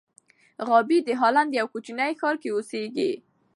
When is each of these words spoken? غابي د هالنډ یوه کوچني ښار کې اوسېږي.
غابي 0.67 0.97
د 1.03 1.09
هالنډ 1.19 1.51
یوه 1.59 1.71
کوچني 1.73 2.11
ښار 2.19 2.35
کې 2.41 2.49
اوسېږي. 2.51 3.11